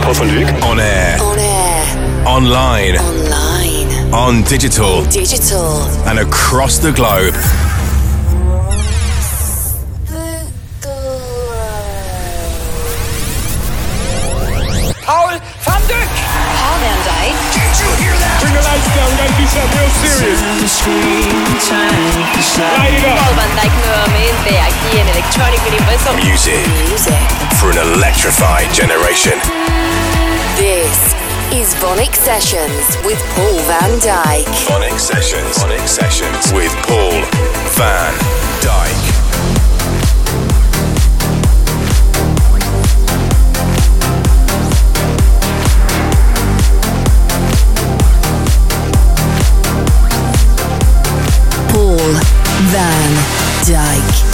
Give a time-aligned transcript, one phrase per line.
[0.00, 0.64] Paul van Dyk.
[0.64, 1.20] On air.
[1.22, 2.26] On air.
[2.26, 2.98] Online.
[2.98, 4.12] Online.
[4.12, 5.04] On digital.
[5.04, 5.82] Digital.
[6.06, 7.34] And across the globe.
[15.04, 16.08] Paul van Dyk.
[16.56, 17.69] Paul van Dyk.
[18.40, 19.08] Bring the lights down.
[19.10, 20.40] We gotta do something real serious.
[22.78, 23.18] Light it up.
[23.18, 26.14] Paul van Dyk nuevamente aquí en Electronic Universal.
[26.16, 27.20] Music Music.
[27.58, 29.38] for an electrified generation.
[30.56, 31.14] This
[31.52, 34.46] is VONYC Sessions with Paul van Dyk.
[34.68, 35.58] VONYC Sessions.
[35.58, 37.20] VONYC Sessions with Paul
[37.76, 38.14] van
[38.62, 39.09] Dyk.
[52.00, 52.12] Paul
[52.70, 53.14] van
[53.64, 54.29] Dyk.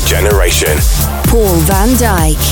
[0.00, 0.78] Generation.
[1.28, 2.51] Paul van Dyk.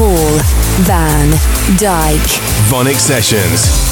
[0.00, 1.30] Dyk.
[1.78, 2.40] Dyke.
[2.70, 3.89] VONYC Sessions.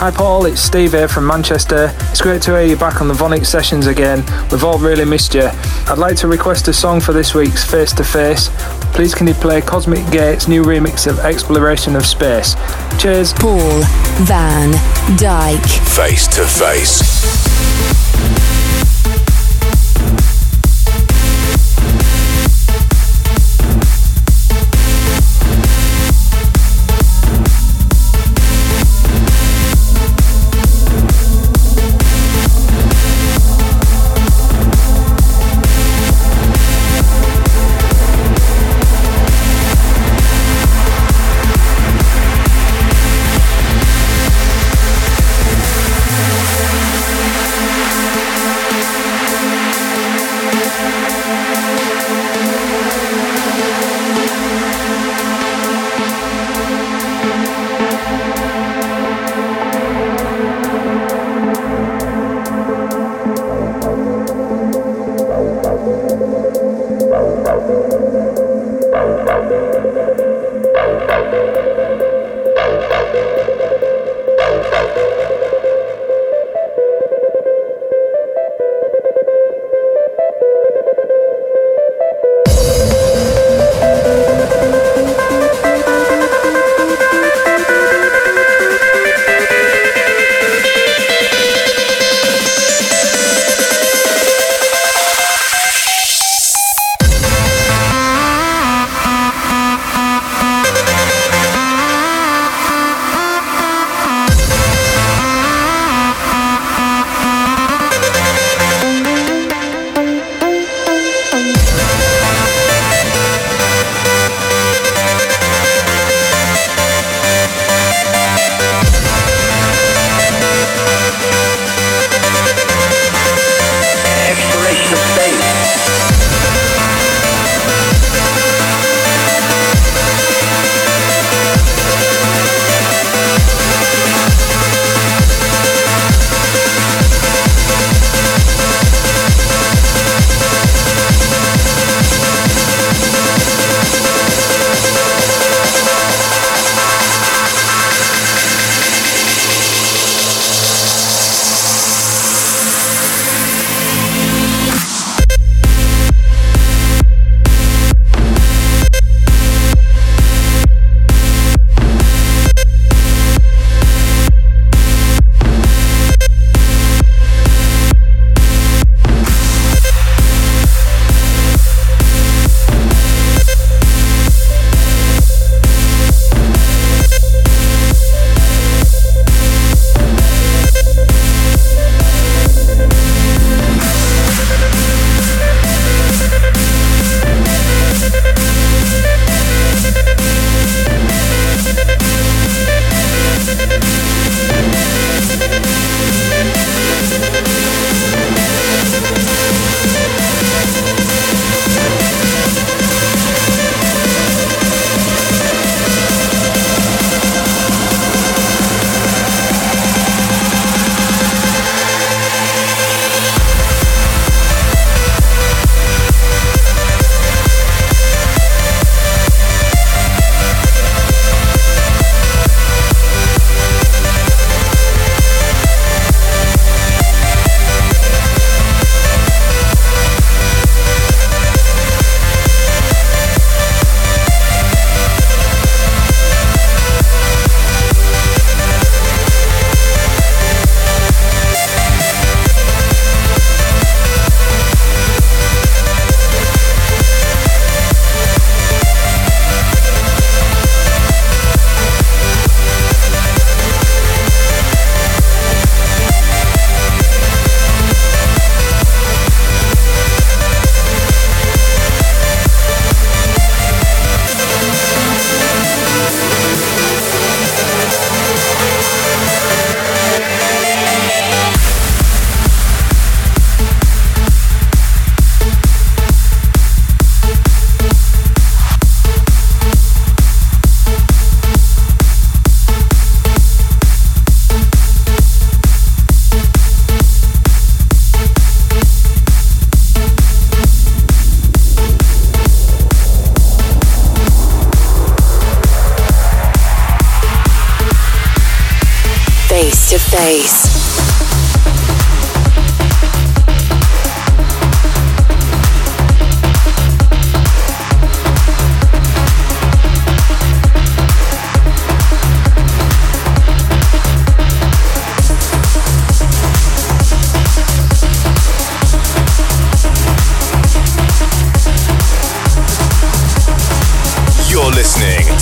[0.00, 1.94] Hi Paul, it's Steve here from Manchester.
[2.10, 4.24] It's great to hear you back on the VONYC sessions again.
[4.50, 5.50] We've all really missed you.
[5.88, 8.48] I'd like to request a song for this week's Face to Face.
[8.94, 12.54] Please can you play Cosmic Gate's new remix of Exploration of Space?
[12.98, 13.34] Cheers.
[13.34, 13.82] Paul
[14.24, 14.72] van
[15.18, 15.66] Dyk.
[15.94, 17.39] Face to Face.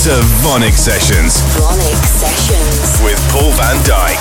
[0.09, 1.37] To VONYC Sessions.
[1.59, 3.05] VONYC Sessions.
[3.05, 4.21] With Paul van Dyk.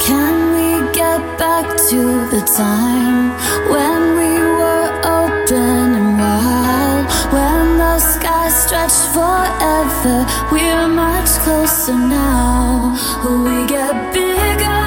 [0.00, 2.00] Can we get back to
[2.32, 3.36] the time
[3.68, 4.88] when we were
[5.20, 7.04] open and wild?
[7.34, 12.96] When the sky stretched forever, we're much closer now.
[13.44, 14.81] We get bigger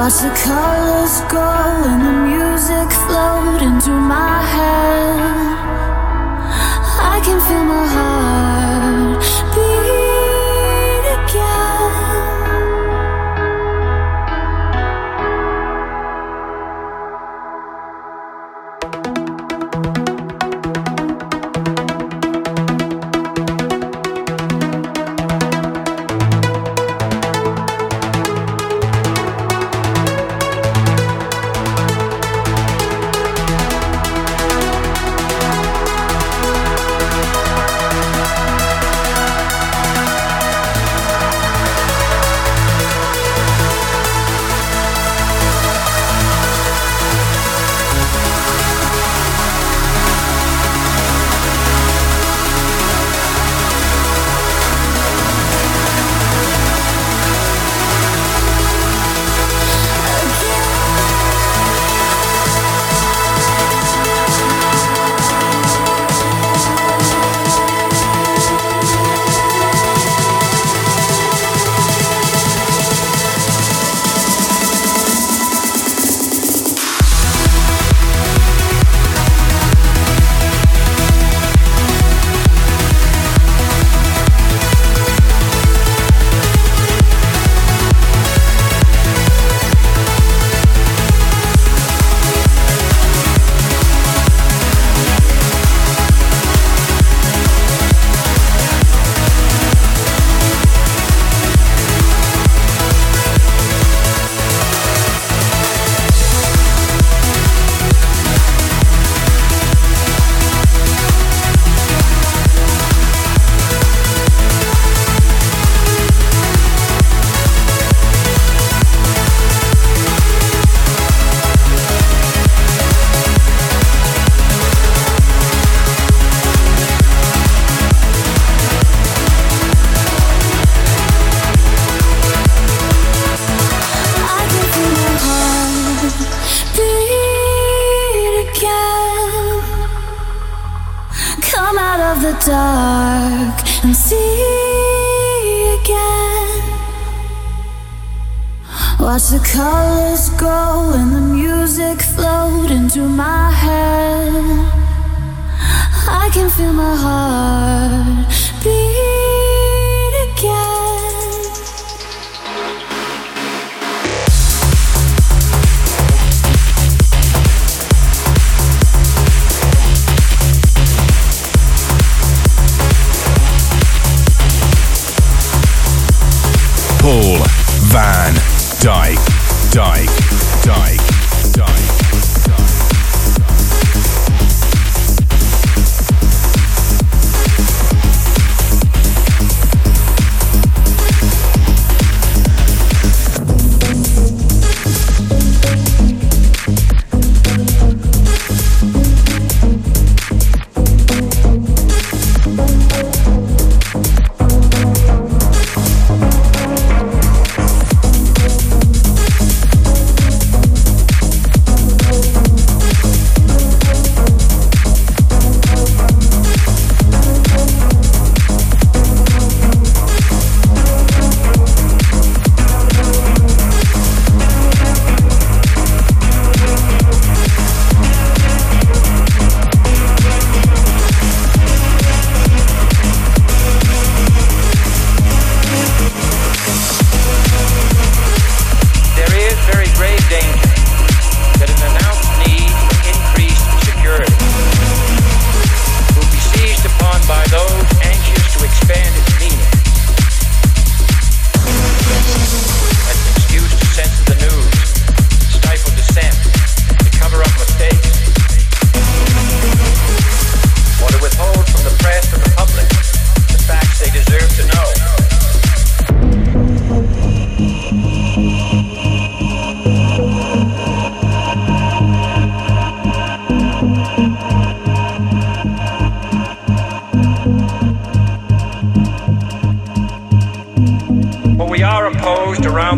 [0.00, 4.49] Watch the colors grow and the music float into my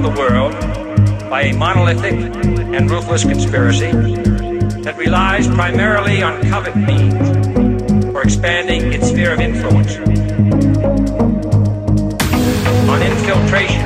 [0.02, 0.52] the world
[1.30, 2.14] by a monolithic
[2.74, 3.92] and ruthless conspiracy
[4.82, 7.28] that relies primarily on covert means
[8.10, 9.96] for expanding its sphere of influence,
[12.88, 13.82] on infiltration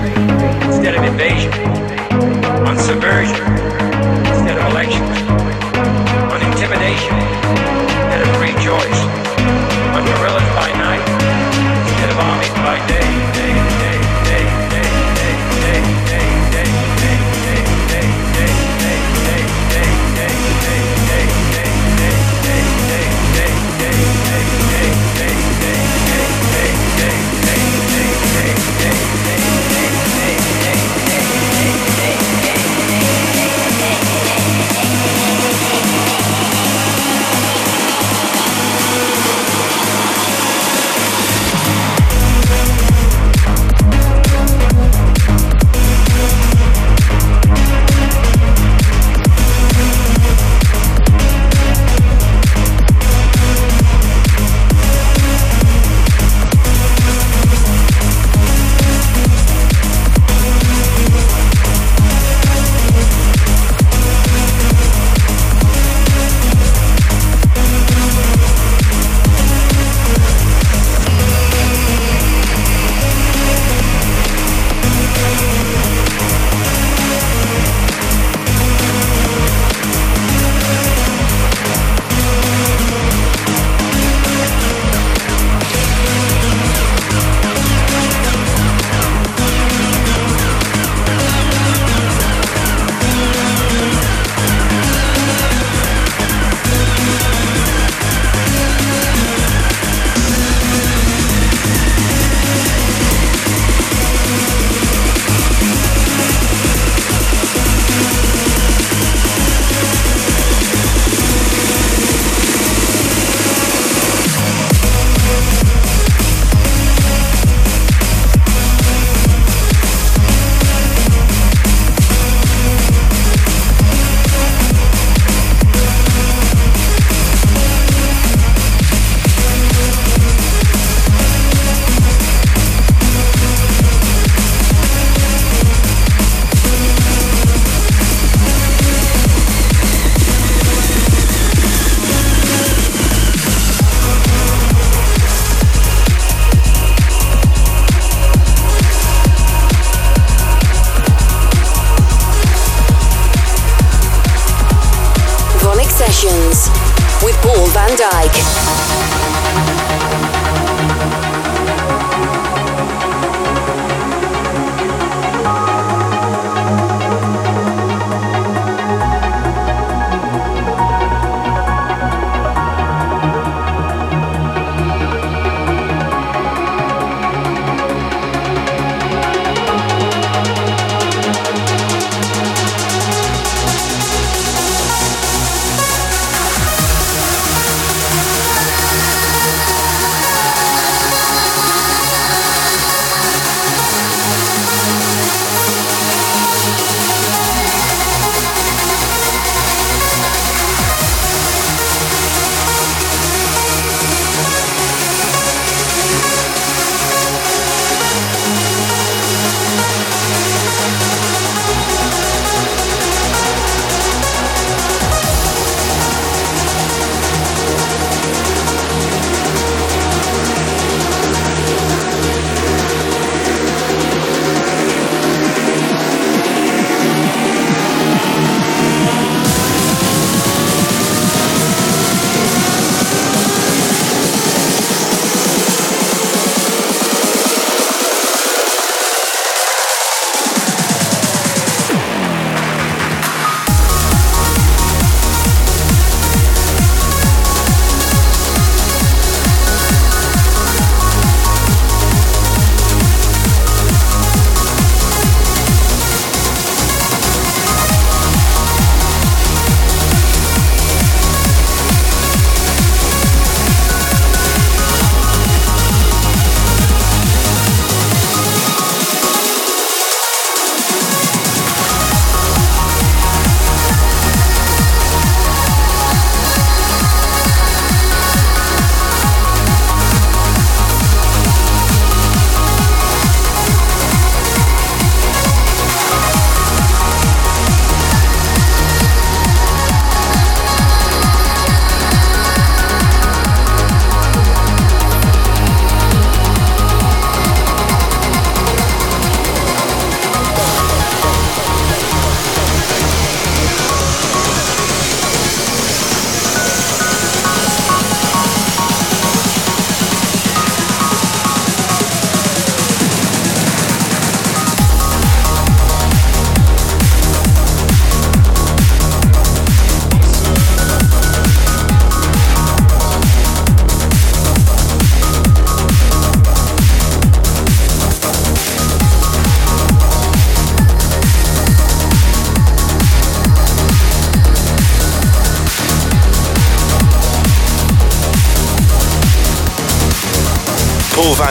[0.62, 1.52] instead of invasion,
[2.66, 3.65] on subversion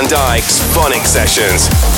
[0.07, 1.94] Dyk's VONYC Sessions.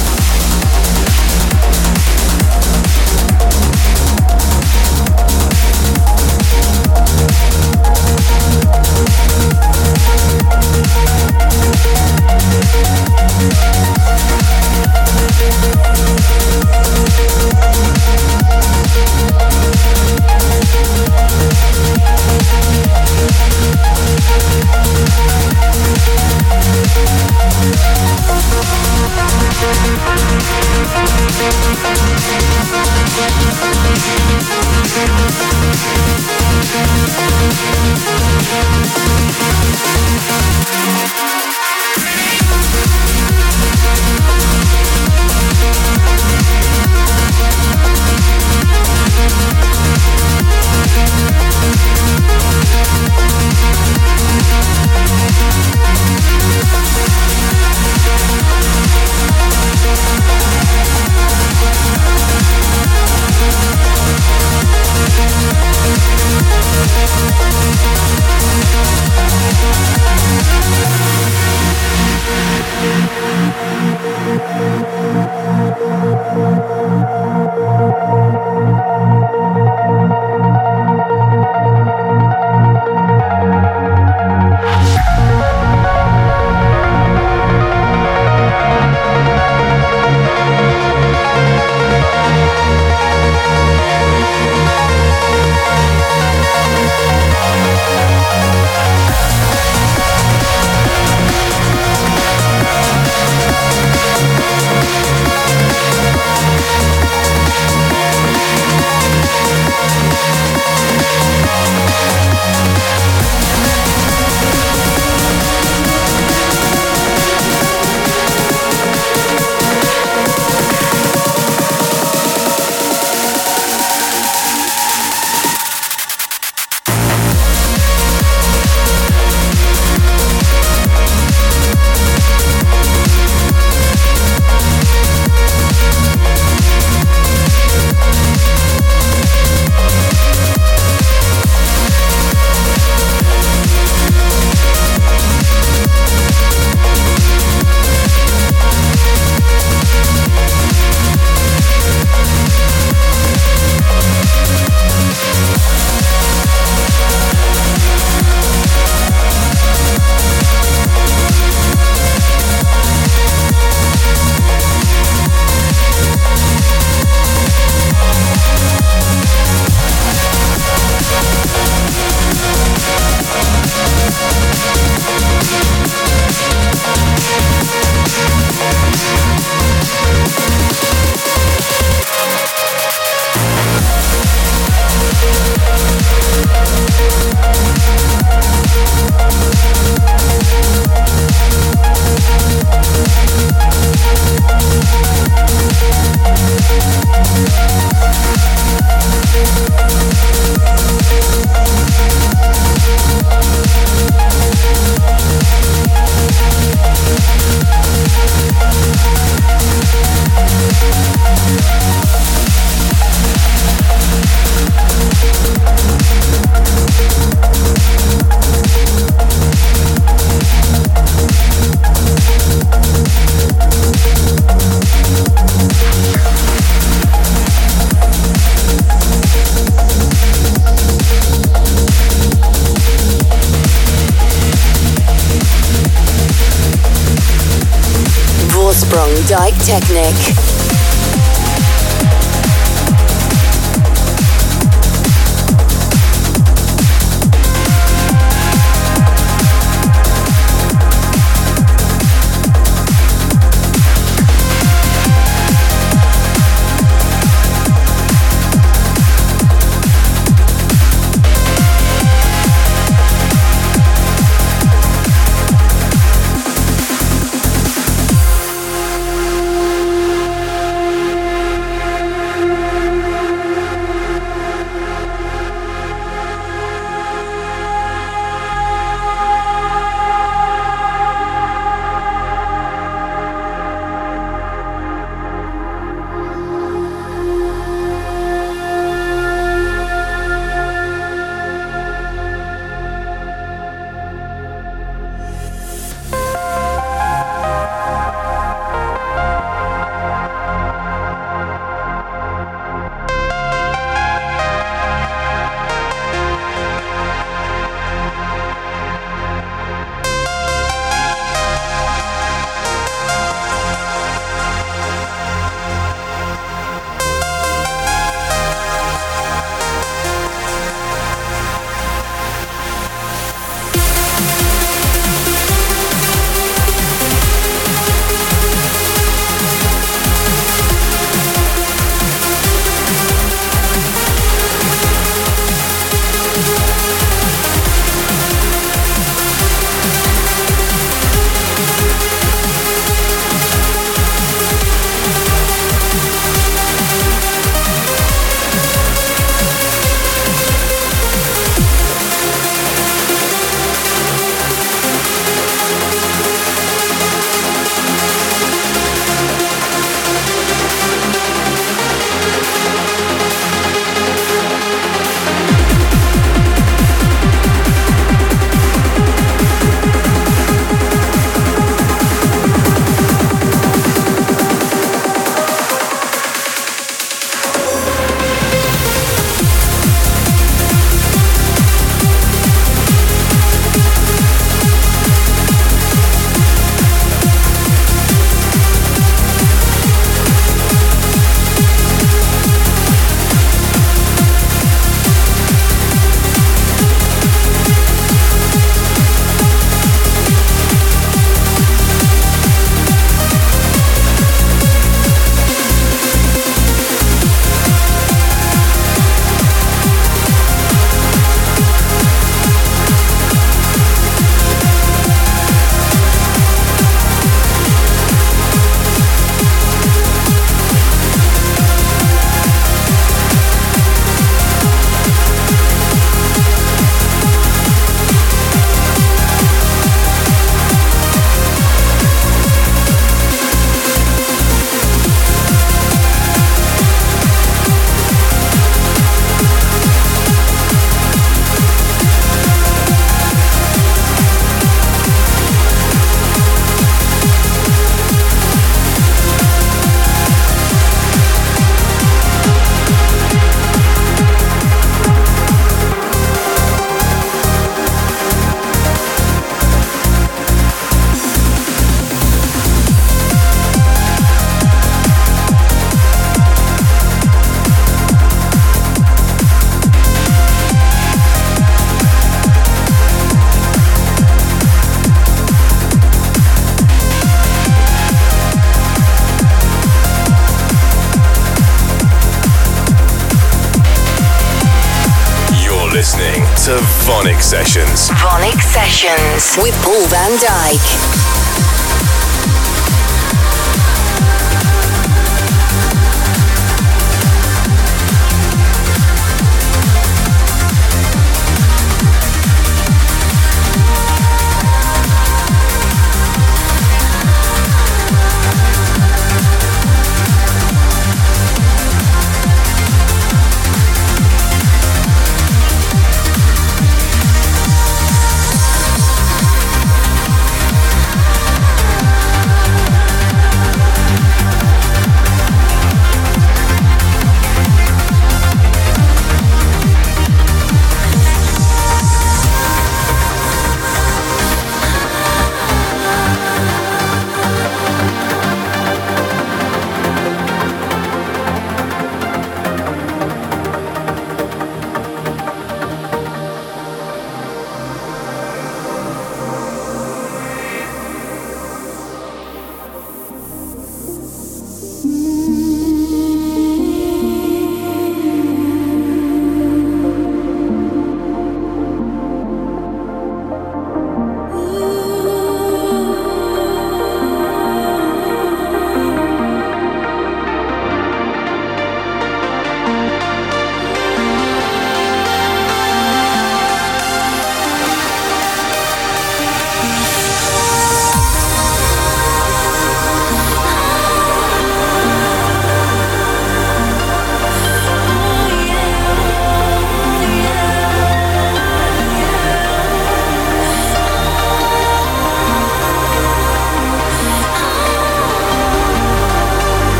[487.18, 488.09] To VONYC Sessions.
[488.09, 490.38] VONYC Sessions with Paul van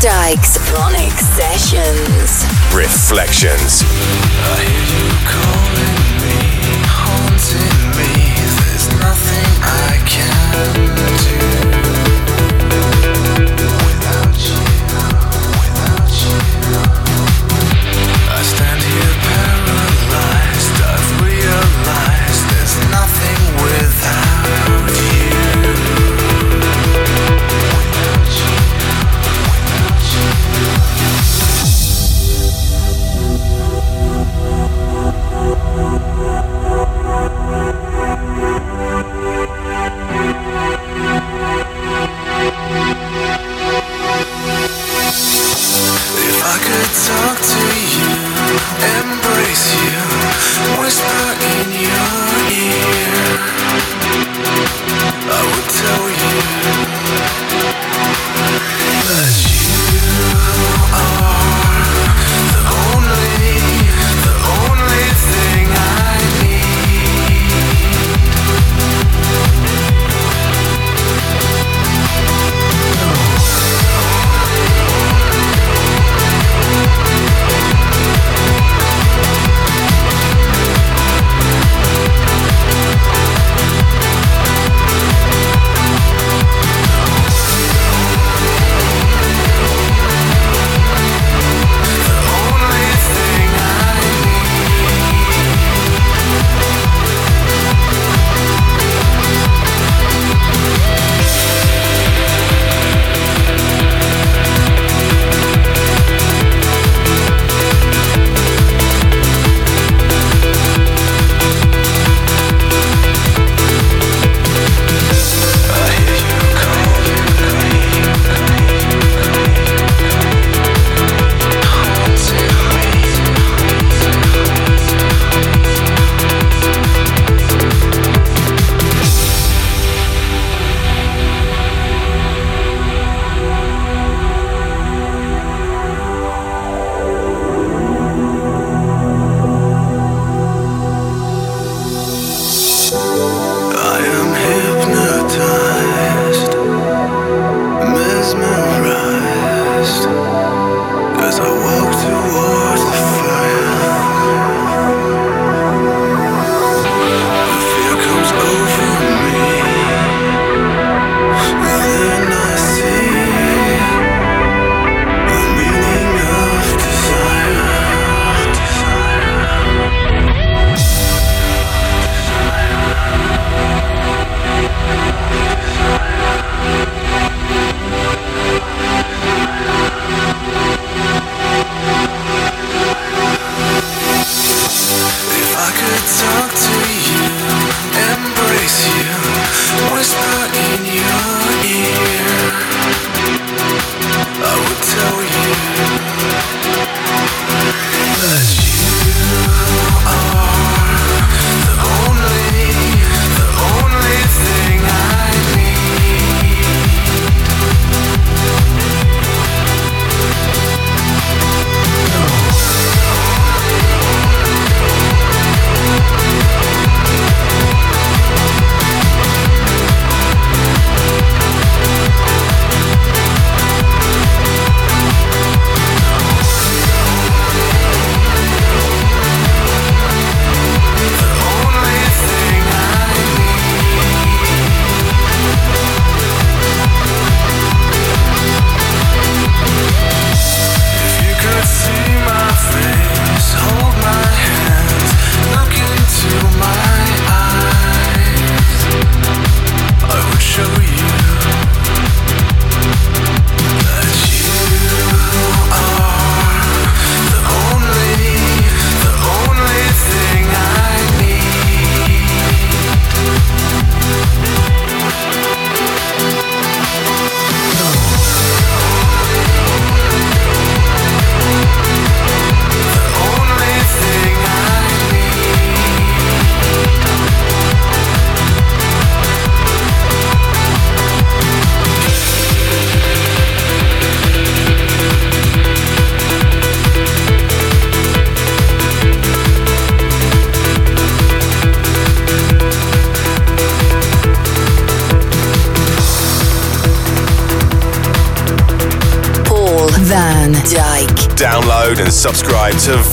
[0.00, 0.44] Dyk.
[1.18, 2.44] Sessions.
[2.74, 4.35] you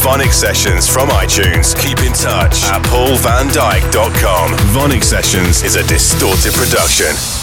[0.03, 1.79] VONYC Sessions from iTunes.
[1.79, 4.51] Keep in touch at paulvandyk.com.
[4.75, 7.42] VONYC Sessions is a distorted production.